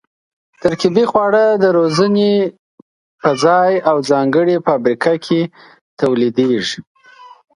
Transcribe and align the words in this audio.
ترکیبي 0.61 1.03
خواړه 1.11 1.45
د 1.63 1.65
روزنې 1.77 2.33
په 3.21 3.29
ځای 3.43 3.71
او 3.89 3.97
ځانګړې 4.09 4.55
فابریکه 4.65 5.13
کې 5.25 5.41
تولیدېږي. 5.99 6.79